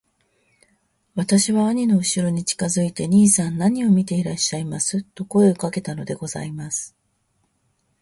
[1.13, 6.95] 私は兄のうしろに近づいて『兄さん何を見ていらっしゃいます』と声をかけたのでございます。